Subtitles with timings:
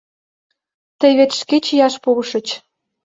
[0.99, 2.47] —Тый вет шке чияш пуышыч.